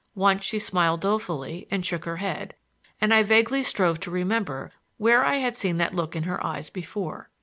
[0.15, 2.55] Once she smiled dolefully and shook her head,
[2.99, 6.71] and I vaguely strove to remember where I had seen that look in her eyes
[6.71, 7.29] before.